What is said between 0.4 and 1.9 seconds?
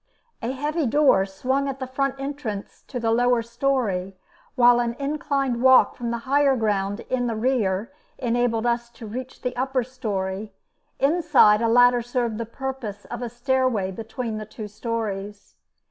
A heavy door swung at the